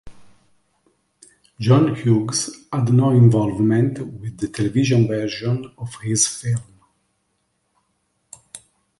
John 1.59 1.93
Hughes 1.93 2.65
had 2.73 2.91
no 2.91 3.11
involvement 3.11 3.99
with 3.99 4.35
the 4.39 4.47
television 4.47 5.07
version 5.07 5.71
of 5.77 5.93
his 6.01 6.25
film. 6.27 6.81